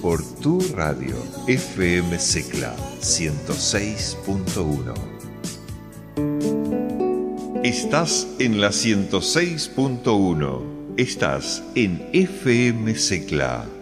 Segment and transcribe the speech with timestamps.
[0.00, 4.94] por tu radio FM Secla 106.1.
[7.62, 10.62] Estás en la 106.1.
[10.96, 13.79] Estás en FM Secla.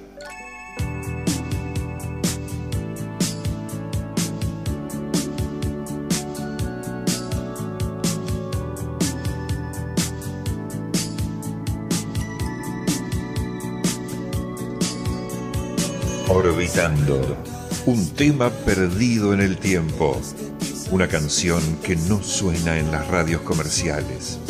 [16.59, 17.23] Orbitando.
[17.87, 20.21] Un tema perdido en el tiempo.
[20.91, 24.41] Una canción que no suena en las radios comerciales.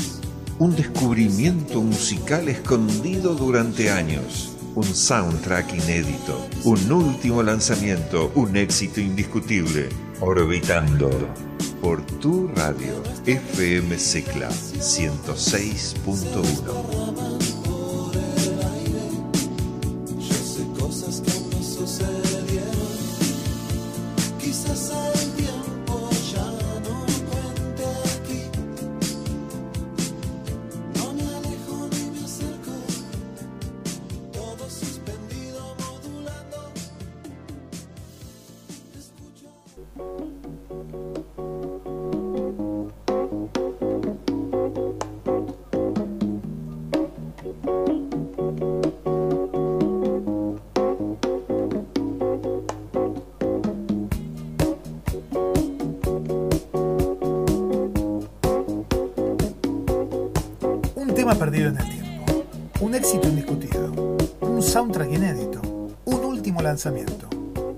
[0.59, 4.57] Un descubrimiento musical escondido durante años.
[4.75, 6.49] Un soundtrack inédito.
[6.65, 8.33] Un último lanzamiento.
[8.35, 9.91] Un éxito indiscutible.
[10.21, 11.11] Orbitando.
[11.83, 13.03] Por tu radio.
[13.27, 17.48] FM Secla 106.1.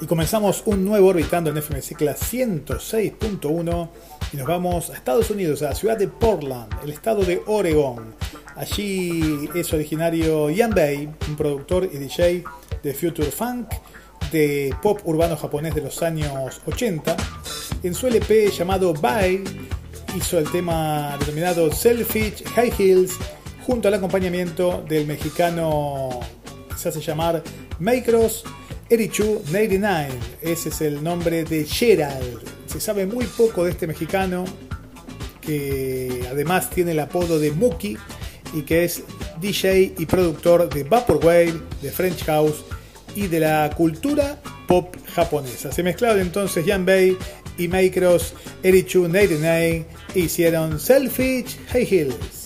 [0.00, 3.90] Y comenzamos un nuevo orbitando en FMC Class 106.1
[4.32, 8.14] y nos vamos a Estados Unidos, a la ciudad de Portland, el estado de Oregón
[8.60, 12.44] Allí es originario Ian Bay, un productor y DJ
[12.82, 13.70] de Future Funk,
[14.30, 17.16] de pop urbano japonés de los años 80.
[17.82, 19.44] En su LP llamado Bye
[20.14, 23.12] hizo el tema denominado Selfish High Heels
[23.64, 26.20] junto al acompañamiento del mexicano
[26.68, 27.42] que se hace llamar
[27.78, 28.44] Macros
[28.90, 30.10] Erichu 99.
[30.42, 32.42] Ese es el nombre de Gerald.
[32.66, 34.44] Se sabe muy poco de este mexicano
[35.40, 37.96] que además tiene el apodo de Muki
[38.54, 39.02] y que es
[39.40, 42.64] DJ y productor de Vaporwave, de French House
[43.14, 45.72] y de la cultura pop japonesa.
[45.72, 47.16] Se mezclaron entonces Jan Bay
[47.58, 52.39] y Macros Erichu 99 e hicieron Selfish High Heels.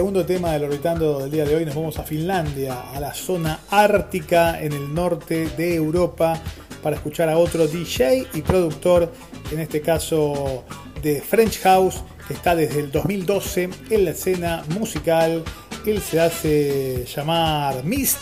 [0.00, 3.60] Segundo tema del orbitando del día de hoy nos vamos a Finlandia, a la zona
[3.68, 6.40] ártica en el norte de Europa,
[6.82, 9.12] para escuchar a otro DJ y productor,
[9.52, 10.64] en este caso
[11.02, 15.44] de French House, que está desde el 2012 en la escena musical.
[15.84, 18.20] Él se hace llamar Mist,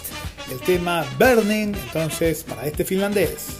[0.51, 3.58] el tema Burning, entonces para este finlandés.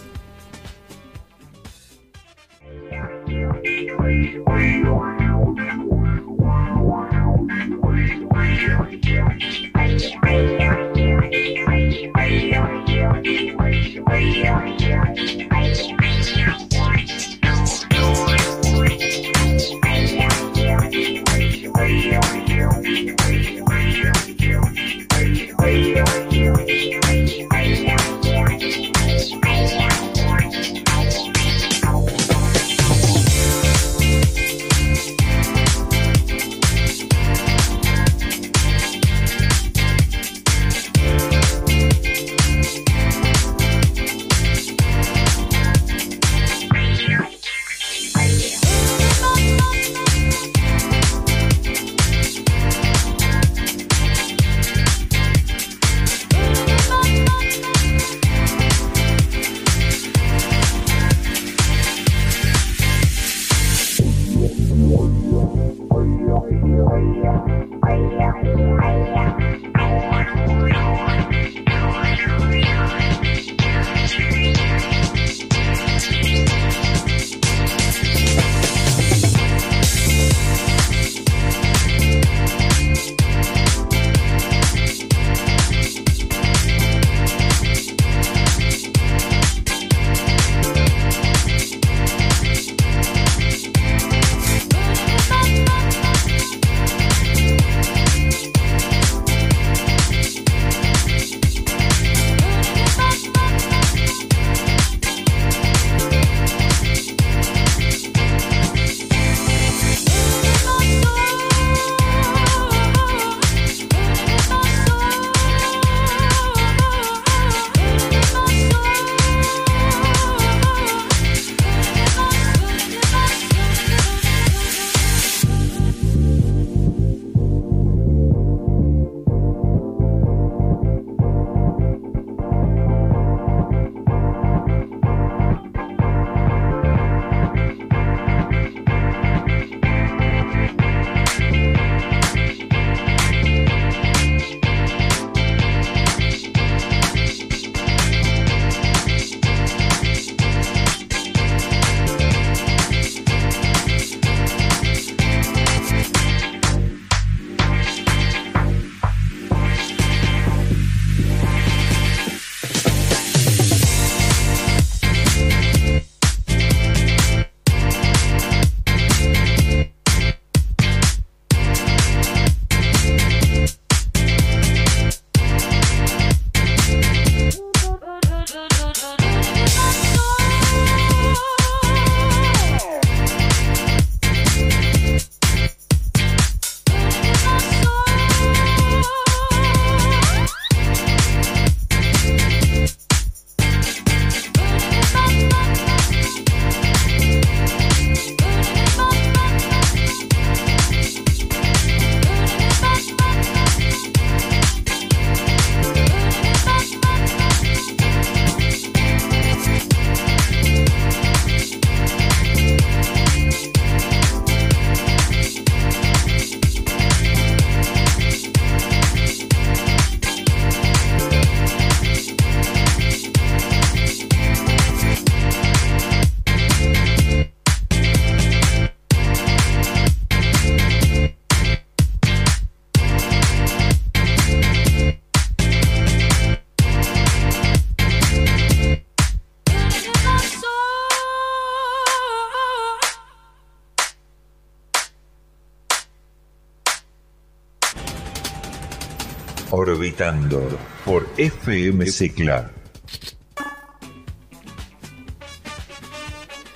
[251.05, 252.69] Por FM Secla.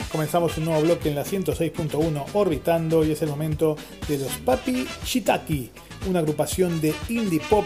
[0.10, 3.76] Comenzamos un nuevo bloque en la 106.1 Orbitando y es el momento
[4.08, 5.72] de los Papi Shitaki,
[6.08, 7.66] una agrupación de indie pop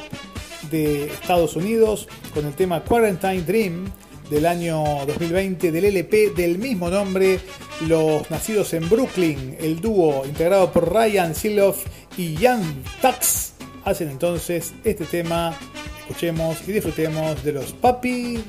[0.71, 3.85] de Estados Unidos con el tema Quarantine Dream
[4.31, 7.39] del año 2020 del LP del mismo nombre,
[7.87, 11.85] los nacidos en Brooklyn, el dúo integrado por Ryan Siloff
[12.17, 12.63] y Jan
[12.99, 13.56] Tux
[13.87, 15.57] hacen entonces este tema.
[16.01, 18.43] Escuchemos y disfrutemos de los Papi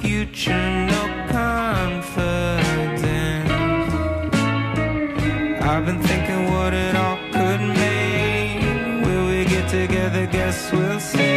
[0.00, 3.02] future, no confidence.
[5.62, 9.02] I've been thinking what it all could mean.
[9.02, 10.26] Will we get together?
[10.26, 11.29] Guess we'll see.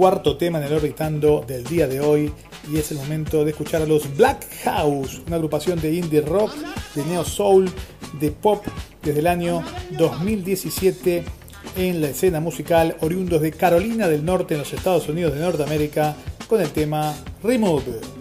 [0.00, 2.32] Cuarto tema en el Orbitando del día de hoy
[2.72, 6.54] y es el momento de escuchar a los Black House, una agrupación de indie rock,
[6.94, 7.70] de neo soul,
[8.18, 8.64] de pop
[9.02, 9.62] desde el año
[9.98, 11.22] 2017
[11.76, 16.16] en la escena musical oriundos de Carolina del Norte en los Estados Unidos de Norteamérica
[16.48, 18.19] con el tema Remove.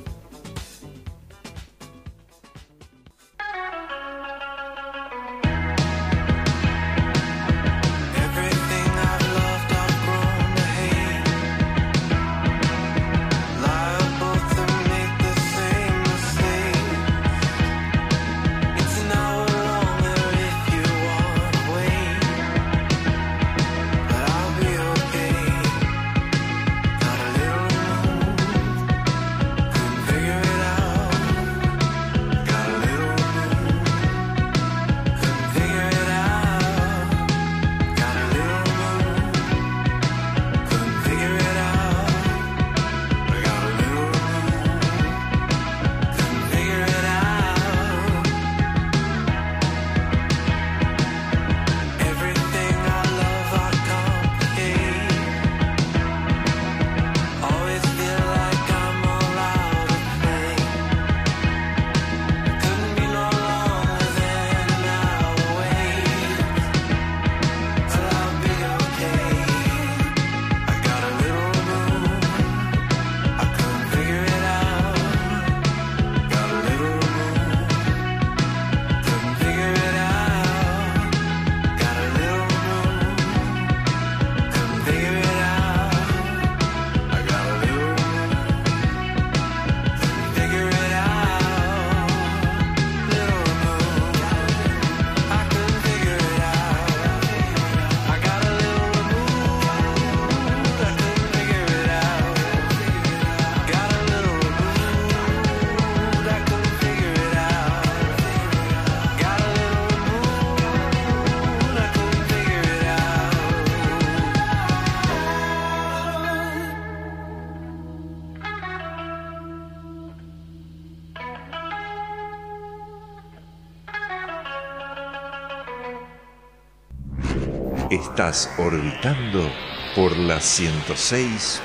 [128.29, 129.49] Orbitando
[129.95, 131.59] por la 106.1.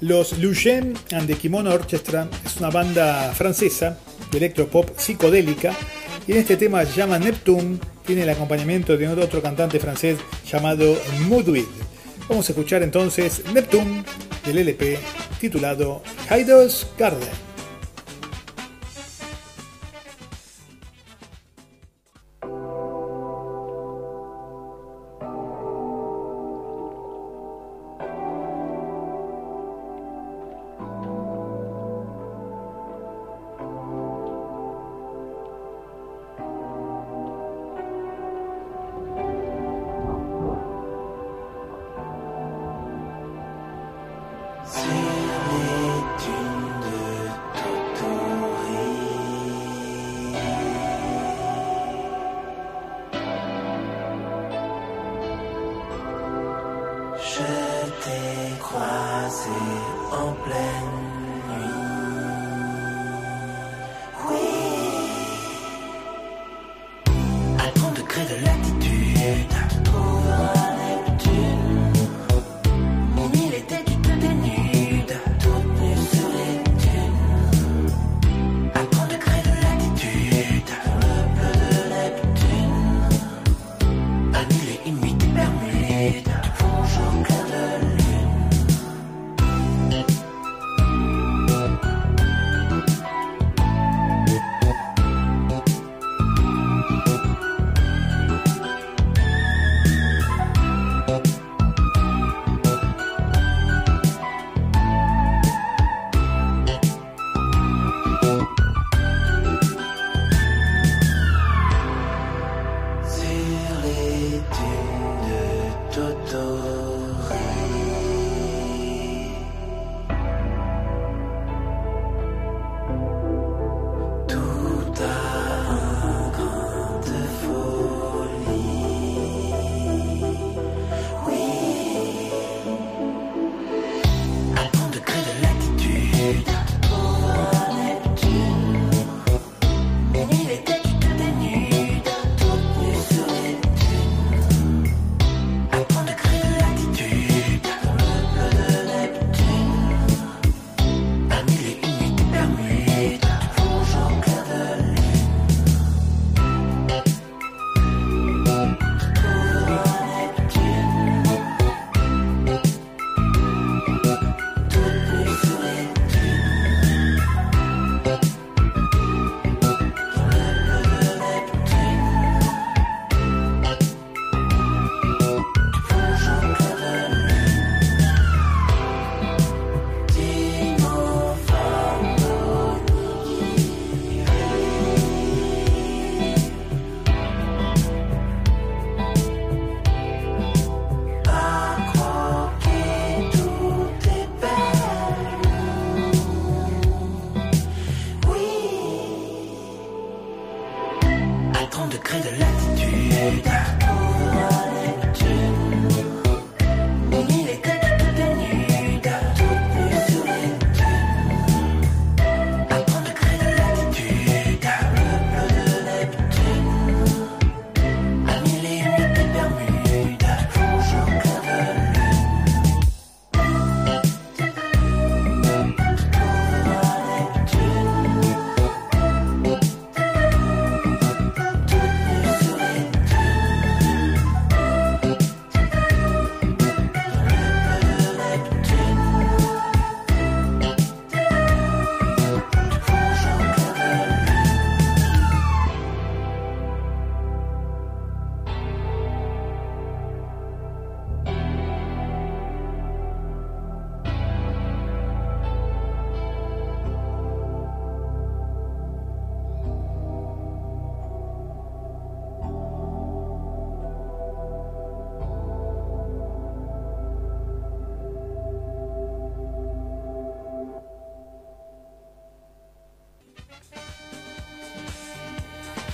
[0.00, 3.98] Los Lugen and the Kimono Orchestra es una banda francesa
[4.30, 5.72] de electropop psicodélica
[6.28, 11.64] y en este tema llama Neptune, tiene el acompañamiento de otro cantante francés llamado Moodwid.
[12.28, 14.04] Vamos a escuchar entonces Neptune
[14.46, 15.00] del LP
[15.40, 17.53] titulado Heidel's Garden.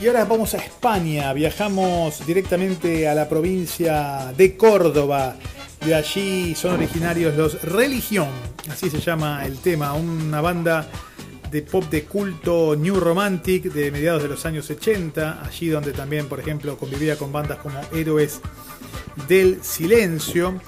[0.01, 5.37] Y ahora vamos a España, viajamos directamente a la provincia de Córdoba.
[5.85, 8.29] De allí son originarios los Religión,
[8.71, 10.89] así se llama el tema, una banda
[11.51, 16.29] de pop de culto New Romantic de mediados de los años 80, allí donde también,
[16.29, 18.41] por ejemplo, convivía con bandas como Héroes
[19.29, 20.63] del Silencio.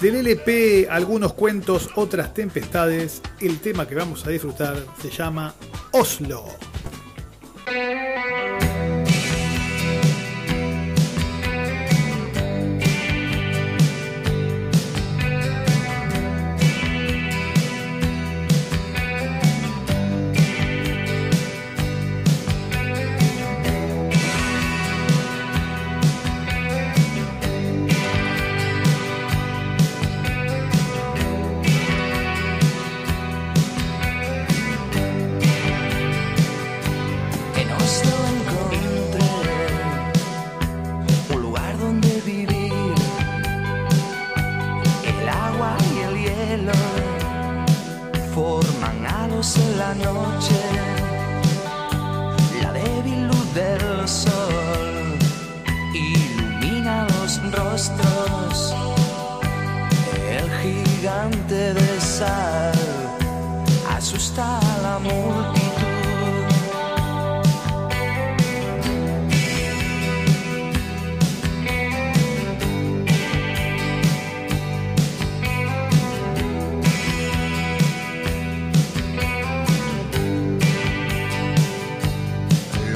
[0.00, 5.54] Del LP Algunos cuentos, otras tempestades, el tema que vamos a disfrutar se llama
[5.92, 6.46] Oslo.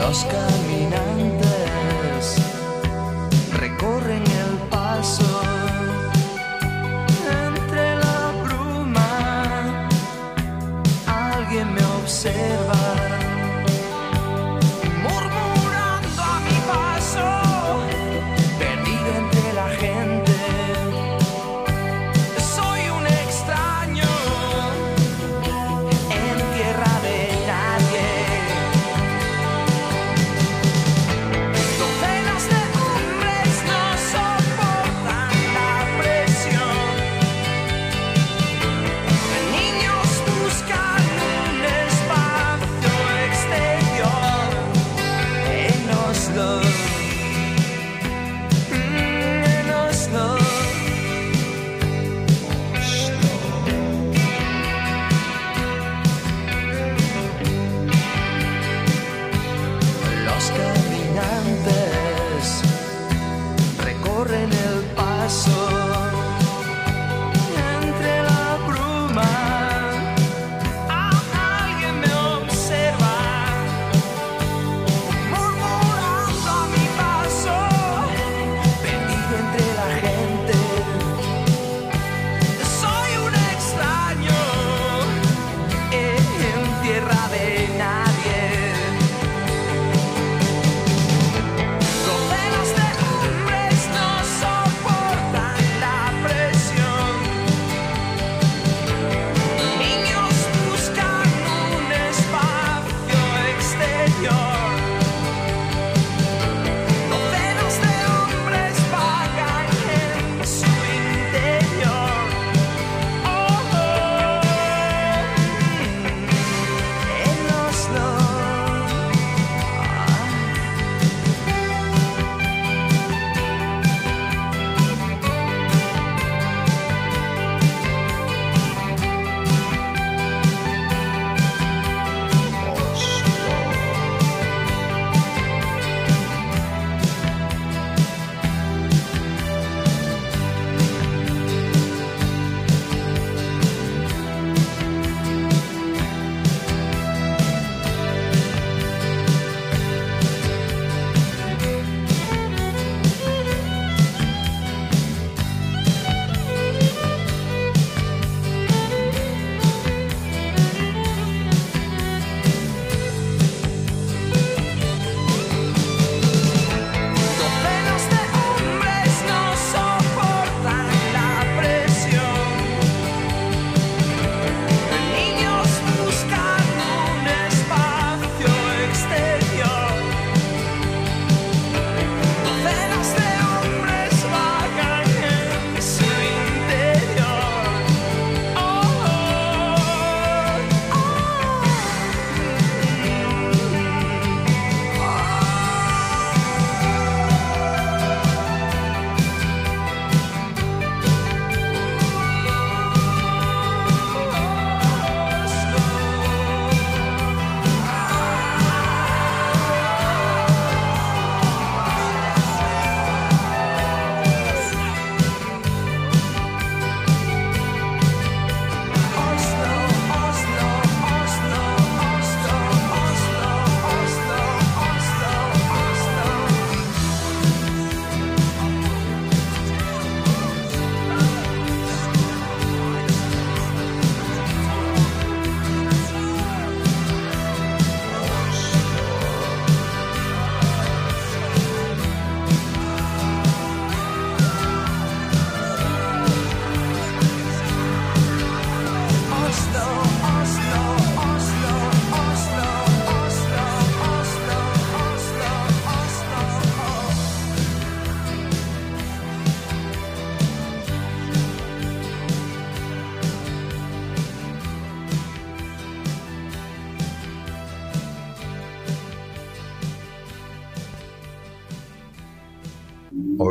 [0.04, 0.63] nos.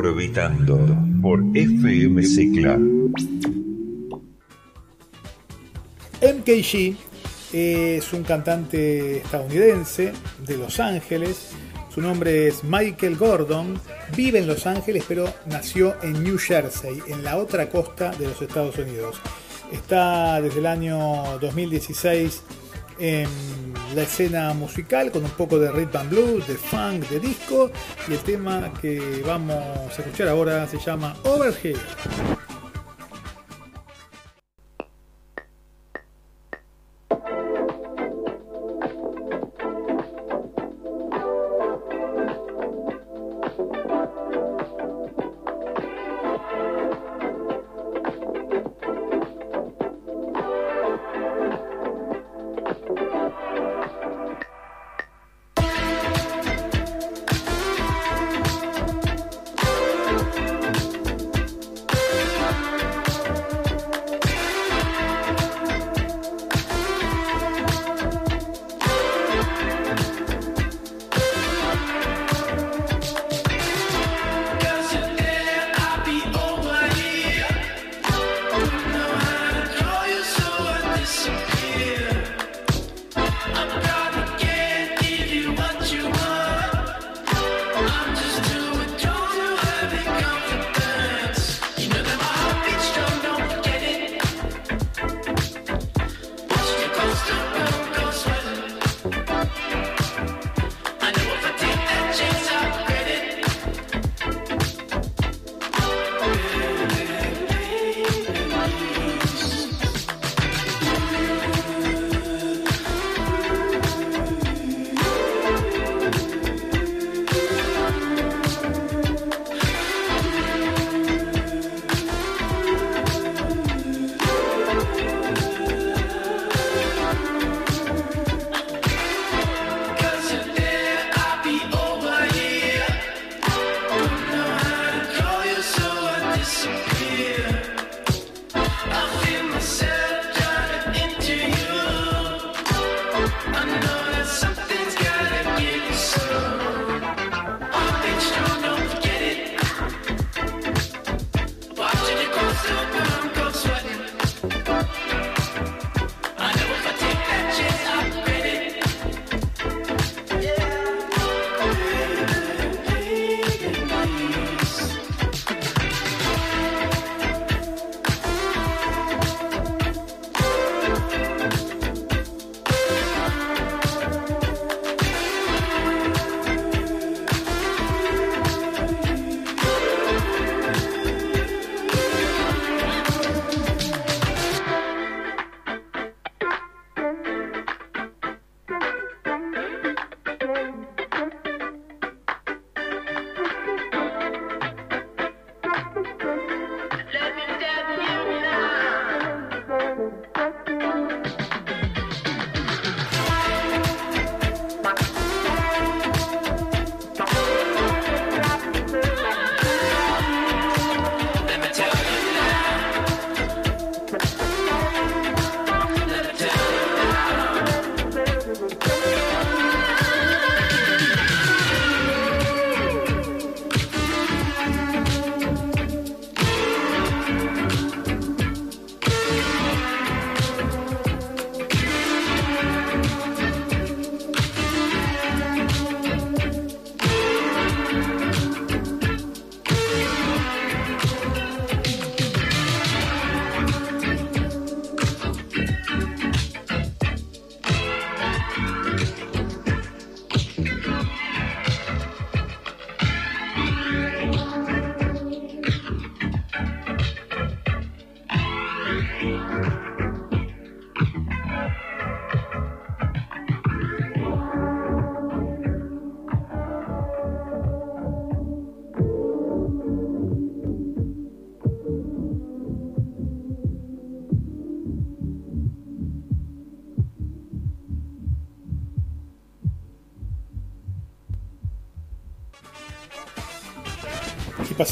[0.06, 0.78] Orbitando
[1.22, 2.78] por FM Cicla.
[6.22, 6.98] MKG
[7.54, 10.12] es un cantante estadounidense
[10.46, 11.52] de Los Ángeles.
[11.94, 13.80] Su nombre es Michael Gordon.
[14.13, 18.42] Vive en Los Ángeles, pero nació en New Jersey, en la otra costa de los
[18.42, 19.22] Estados Unidos.
[19.72, 22.44] Está desde el año 2016
[23.00, 23.28] en
[23.96, 27.72] la escena musical con un poco de rhythm and blues, de funk, de disco
[28.08, 31.78] y el tema que vamos a escuchar ahora se llama Overhead.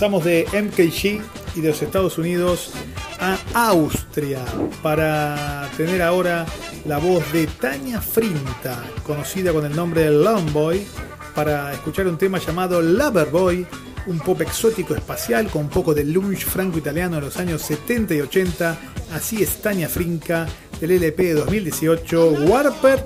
[0.01, 1.21] Pasamos de MKG
[1.55, 2.71] y de los Estados Unidos
[3.19, 3.37] a
[3.67, 4.43] Austria
[4.81, 6.47] para tener ahora
[6.85, 10.87] la voz de Tania Frinta, conocida con el nombre de Boy
[11.35, 13.67] para escuchar un tema llamado Loverboy
[14.07, 18.21] un pop exótico espacial con un poco de lunch franco-italiano de los años 70 y
[18.21, 18.77] 80.
[19.13, 20.47] Así es Tania Frinca
[20.79, 23.05] del LP 2018 Warper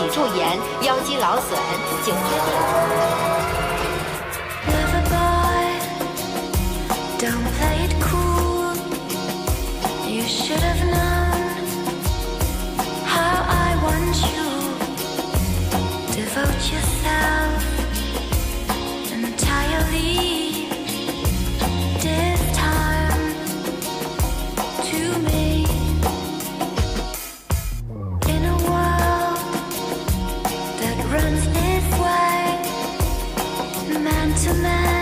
[0.00, 1.58] 脊柱炎、腰肌劳损、
[2.02, 3.10] 颈椎病。
[31.20, 32.58] difference this way,
[34.00, 34.99] man to man.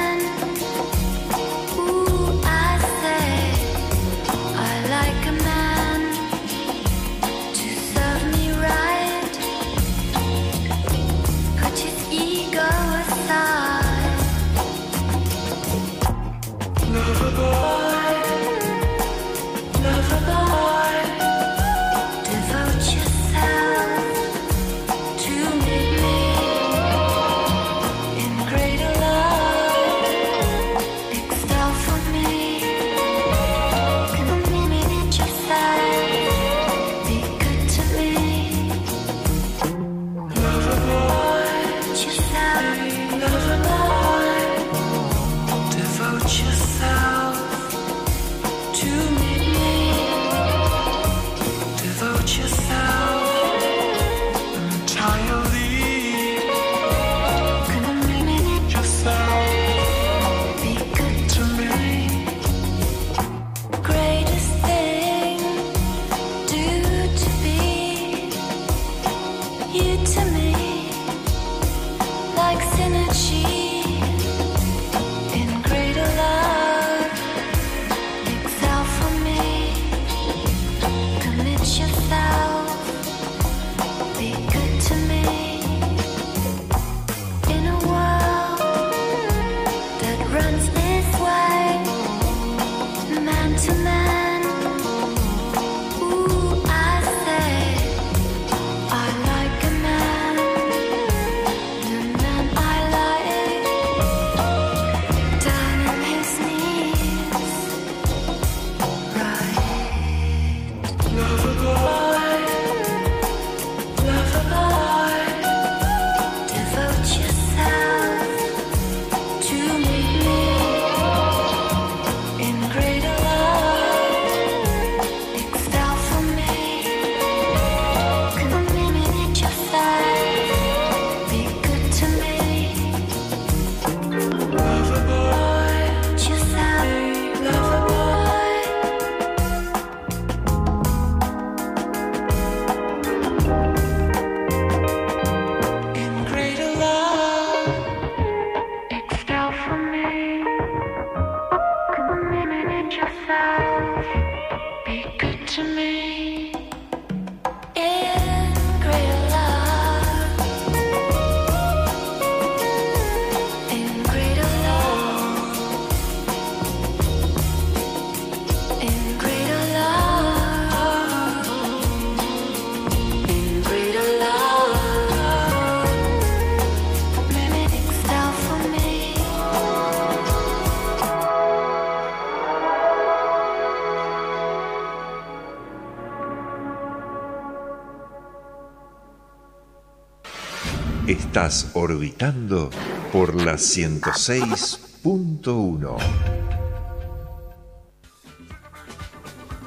[191.39, 192.69] Estás orbitando
[193.13, 195.97] por la 106.1.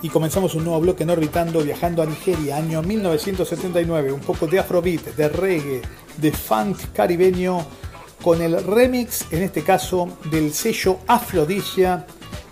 [0.01, 4.11] Y comenzamos un nuevo bloque en Orbitando viajando a Nigeria, año 1979.
[4.11, 5.81] Un poco de afrobeat, de reggae,
[6.17, 7.65] de funk caribeño,
[8.21, 12.05] con el remix, en este caso, del sello Afrodisia.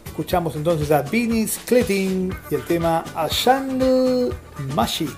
[0.06, 4.30] Escuchamos entonces a Beanies Cletting y el tema A Jungle
[4.74, 5.10] Magic.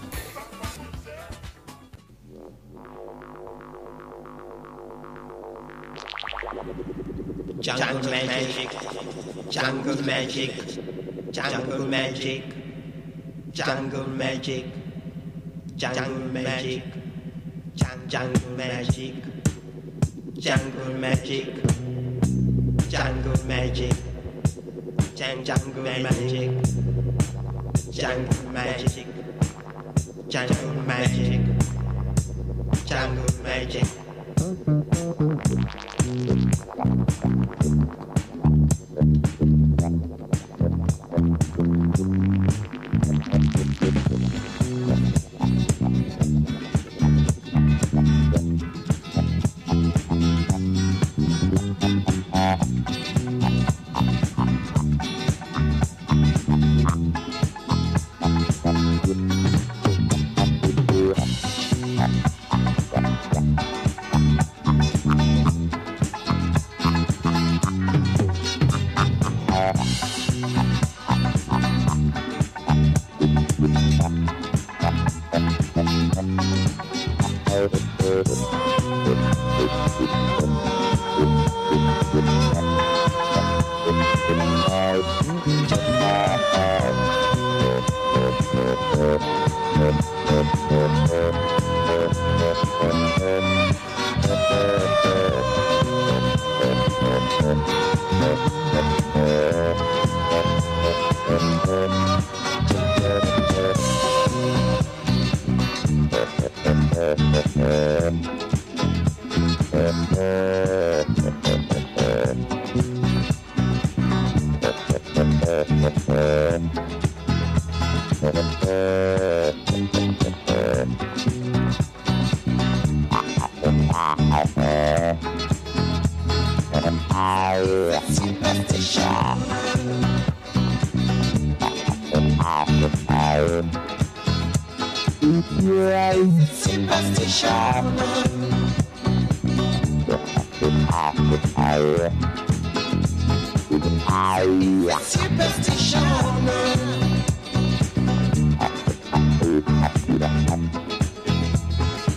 [9.61, 10.53] Jungle magic,
[11.29, 12.43] jungle magic,
[13.51, 14.65] jungle magic,
[15.75, 16.81] jungle magic,
[17.75, 19.13] jungle magic,
[20.39, 21.45] jungle magic,
[22.89, 23.93] jungle magic,
[25.13, 26.49] jungle magic,
[27.91, 29.07] jungle magic,
[30.27, 31.39] jungle magic,
[32.87, 33.85] jungle magic,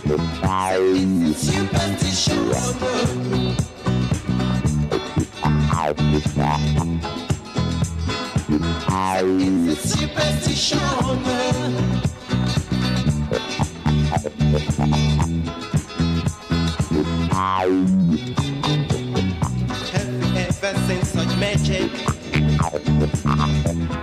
[0.07, 0.17] A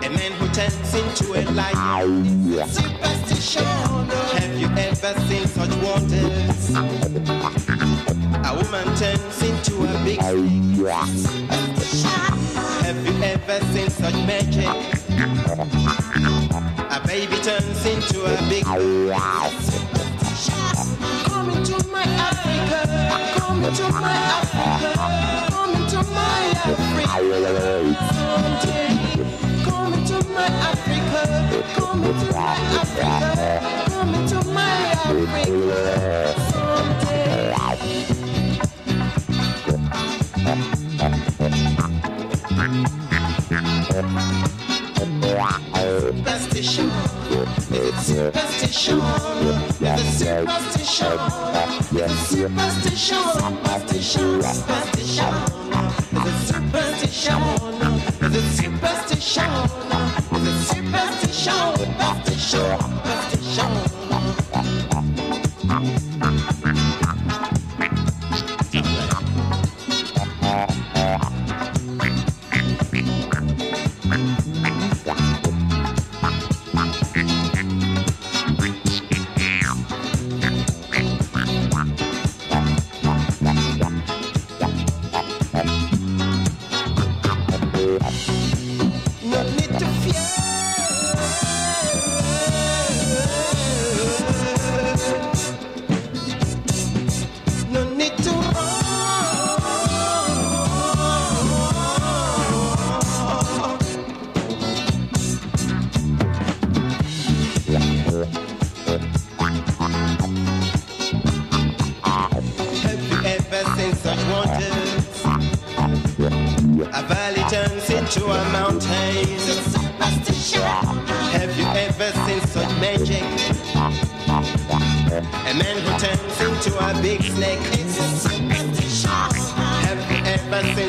[0.08, 2.24] man who turns into a lion.
[2.68, 4.51] Superstition.
[5.12, 6.70] Ever seen such wonders?
[6.74, 10.88] A woman turns into a big snake.
[12.80, 14.72] Have you ever seen such magic?
[16.90, 18.64] A baby turns into a big
[21.24, 22.80] Come into my Africa,
[23.38, 24.94] come into my Africa,
[25.50, 27.12] come into my Africa.
[29.64, 30.91] Come into my Africa,
[31.74, 36.34] come into my Africa, come into my Africa.
[36.50, 37.22] Someday.
[46.62, 46.90] superstition.
[47.70, 49.00] It's superstition.
[49.80, 51.18] It's superstition.
[51.92, 53.22] It's superstition.
[53.34, 54.42] Superstition.
[54.42, 55.34] Superstition.
[56.12, 59.50] It's superstition superstition,
[60.30, 62.78] the superstition, superstition,
[63.34, 64.81] superstition.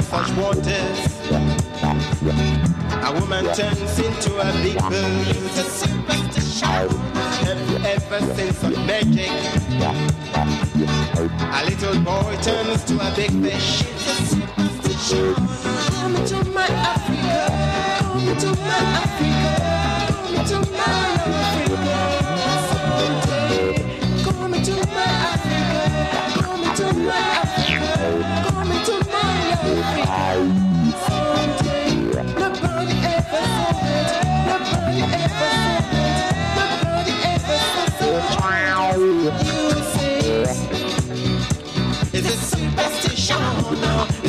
[0.03, 0.99] Ever such wonders?
[3.03, 5.27] A woman turns into a big bird.
[5.27, 6.89] It's a superstition.
[7.69, 9.31] You ever seen such magic?
[11.41, 13.81] A little boy turns to a big fish.
[13.81, 15.35] It's a superstition.
[15.35, 19.32] Come into my Africa, come into my Africa.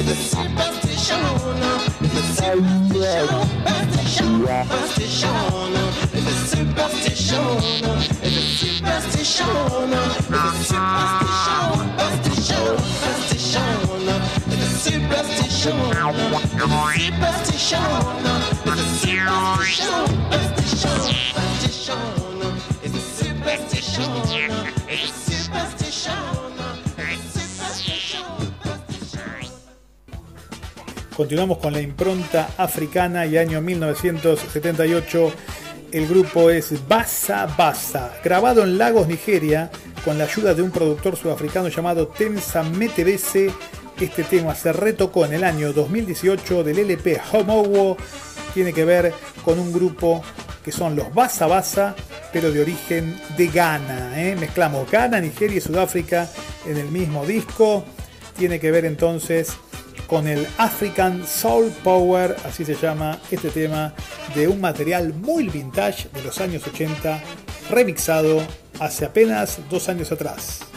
[0.06, 1.24] It's a superstition.
[2.02, 3.24] It's a superstition.
[4.44, 5.32] Superstition.
[6.12, 7.40] It's a superstition.
[8.20, 8.36] It's a superstition.
[8.36, 9.48] It's a superstition.
[10.34, 10.98] Superstition.
[14.46, 15.76] It's a superstition.
[17.24, 17.80] Superstition.
[18.54, 19.34] It's a.
[20.54, 21.00] Superstition.
[21.00, 22.00] Superstition.
[22.82, 24.12] It's a superstition.
[24.86, 26.43] It's a superstition.
[31.16, 35.32] Continuamos con la impronta africana y año 1978.
[35.92, 39.70] El grupo es Basa Basa, grabado en Lagos, Nigeria,
[40.04, 43.52] con la ayuda de un productor sudafricano llamado Tensa Metebese.
[44.00, 47.96] Este tema se retocó en el año 2018 del LP Homowo.
[48.52, 50.20] Tiene que ver con un grupo
[50.64, 51.94] que son los Basa Basa,
[52.32, 54.20] pero de origen de Ghana.
[54.20, 54.34] ¿eh?
[54.34, 56.28] Mezclamos Ghana, Nigeria y Sudáfrica
[56.66, 57.84] en el mismo disco.
[58.36, 59.56] Tiene que ver entonces
[60.06, 63.94] con el African Soul Power, así se llama este tema,
[64.34, 67.22] de un material muy vintage de los años 80,
[67.70, 68.42] remixado
[68.80, 70.73] hace apenas dos años atrás.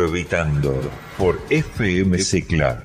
[0.00, 0.80] Orbitando
[1.18, 2.82] por FM Cicla.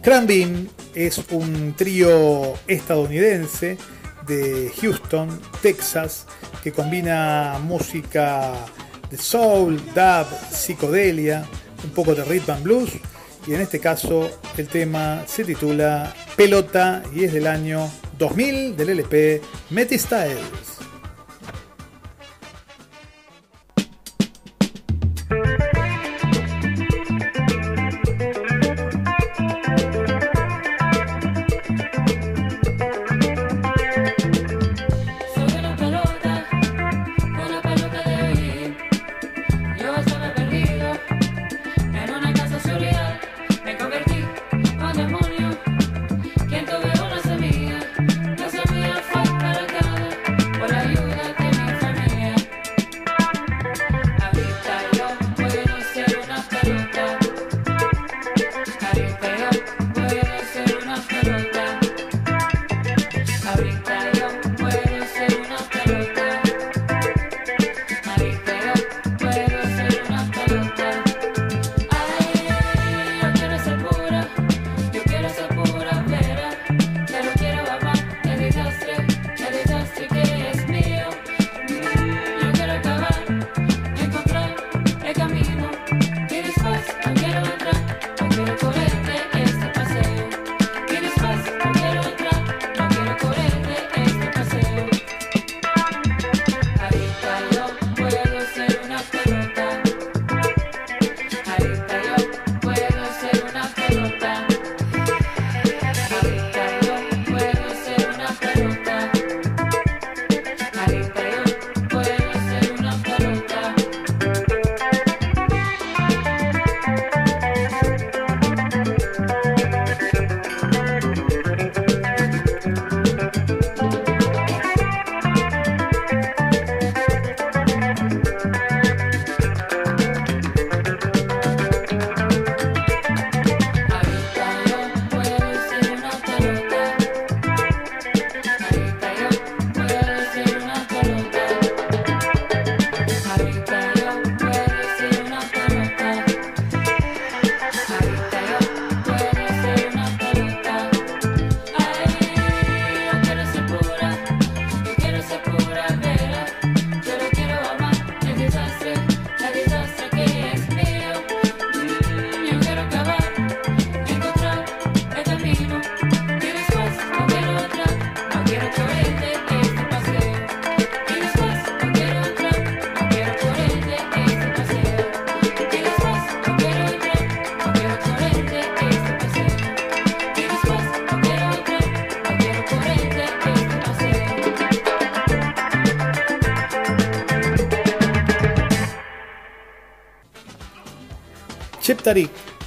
[0.00, 3.76] Cranbin es un trío estadounidense
[4.28, 6.26] de Houston, Texas,
[6.62, 8.52] que combina música
[9.10, 11.44] de soul, dub, psicodelia,
[11.82, 12.90] un poco de rhythm and blues,
[13.46, 18.90] y en este caso el tema se titula Pelota y es del año 2000 del
[18.90, 20.73] LP Metistyles.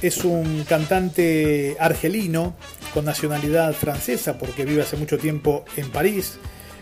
[0.02, 2.54] es un cantante argelino
[2.94, 6.38] con nacionalidad francesa porque vive hace mucho tiempo en París.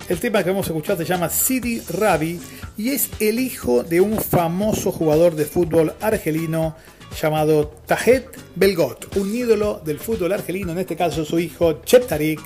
[0.08, 2.40] El tema que vamos a escuchar se llama Sidi Rabi
[2.76, 6.76] y es el hijo de un famoso jugador de fútbol argelino
[7.20, 12.40] llamado Tajet Belgot, un ídolo del fútbol argelino, en este caso su hijo Chep Tarik,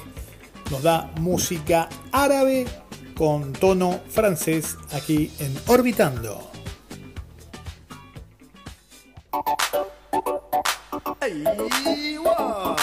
[0.70, 2.66] nos da música árabe
[3.14, 6.50] con tono francés aquí en Orbitando.
[11.30, 12.76] Eiwa!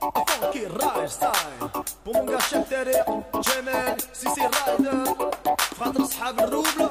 [0.00, 1.32] Funky Rai Style.
[2.04, 3.04] Pour mon gars Chef Terre,
[3.42, 5.04] Jemel, Sissi Rider
[5.74, 6.90] Fratres Hab Rubla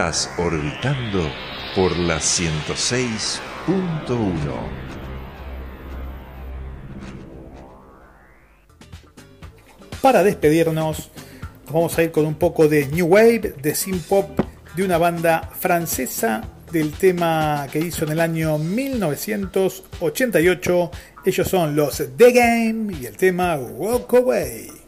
[0.00, 1.30] Estás orbitando
[1.76, 3.38] por la 106.1.
[10.00, 11.10] Para despedirnos,
[11.66, 14.40] nos vamos a ir con un poco de New Wave, de Synth Pop,
[14.74, 20.90] de una banda francesa del tema que hizo en el año 1988.
[21.26, 24.79] Ellos son los The Game y el tema Walk Away.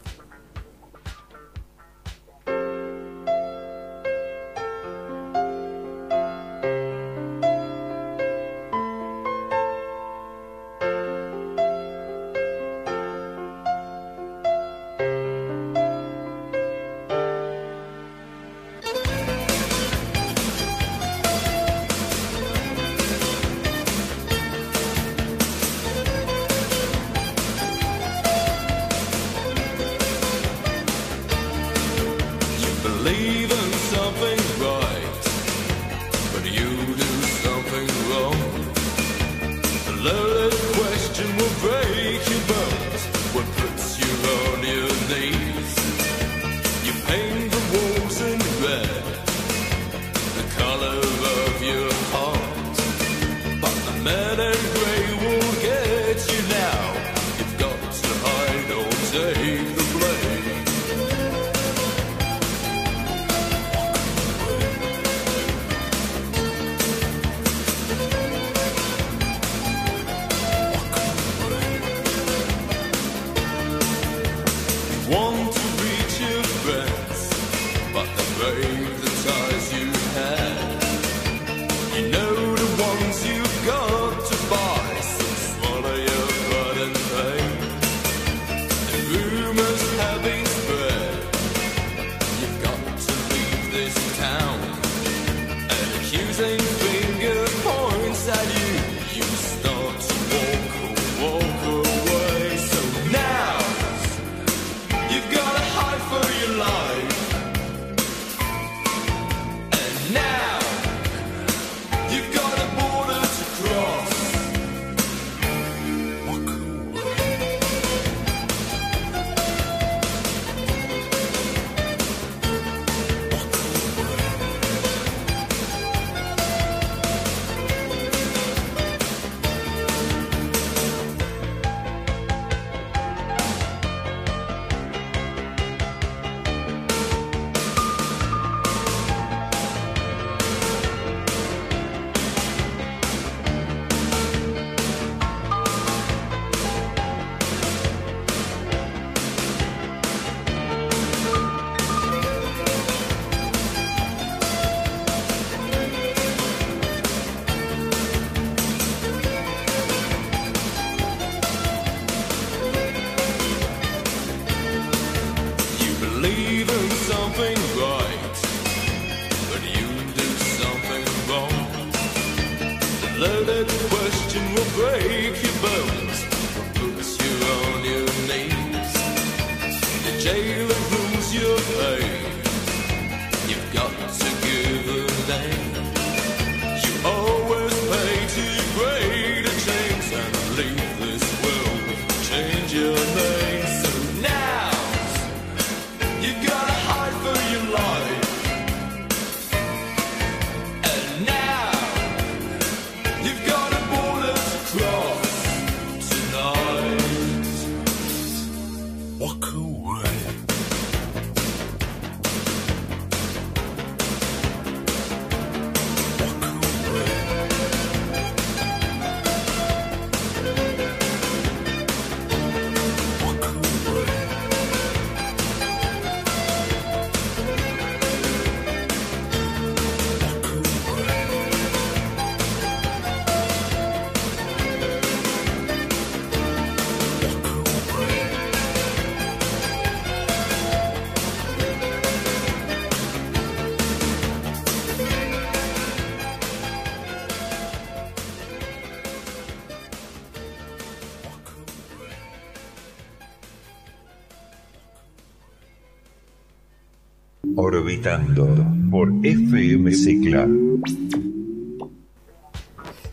[257.75, 258.47] Orbitando
[258.91, 260.47] por FM Cicla.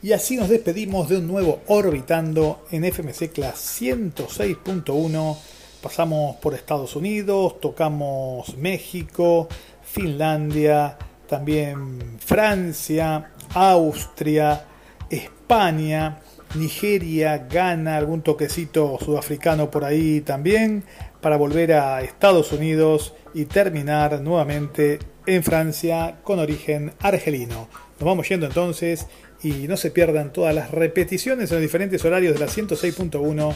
[0.03, 5.39] Y así nos despedimos de un nuevo Orbitando en FMC Class 106.1.
[5.83, 9.49] Pasamos por Estados Unidos, tocamos México,
[9.83, 14.67] Finlandia, también Francia, Austria,
[15.09, 16.19] España,
[16.55, 20.85] Nigeria, Ghana, algún toquecito sudafricano por ahí también,
[21.21, 27.69] para volver a Estados Unidos y terminar nuevamente en Francia con origen argelino.
[27.99, 29.07] Nos vamos yendo entonces
[29.43, 33.55] y no se pierdan todas las repeticiones en los diferentes horarios de la 106.1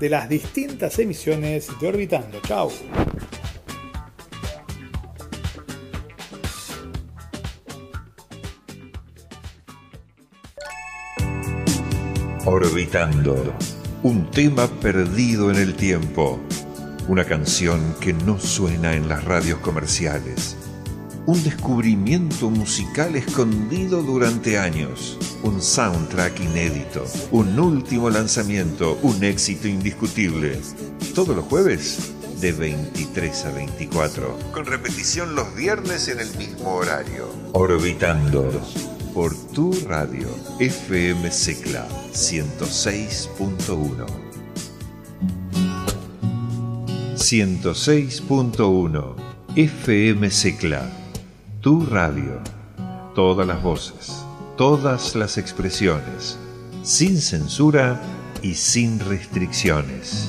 [0.00, 2.40] de las distintas emisiones de Orbitando.
[2.42, 2.70] Chao.
[12.46, 13.54] Orbitando.
[14.02, 16.38] Un tema perdido en el tiempo.
[17.06, 20.56] Una canción que no suena en las radios comerciales.
[21.26, 25.18] Un descubrimiento musical escondido durante años.
[25.42, 27.04] Un soundtrack inédito.
[27.30, 28.98] Un último lanzamiento.
[29.02, 30.58] Un éxito indiscutible.
[31.14, 34.38] Todos los jueves de 23 a 24.
[34.52, 37.28] Con repetición los viernes en el mismo horario.
[37.52, 38.50] Orbitando
[39.12, 40.28] por tu radio
[40.58, 44.23] FM Secla 106.1.
[47.14, 49.14] 106.1
[49.54, 50.90] FM Secla,
[51.60, 52.40] tu radio.
[53.14, 56.36] Todas las voces, todas las expresiones,
[56.82, 58.02] sin censura
[58.42, 60.26] y sin restricciones.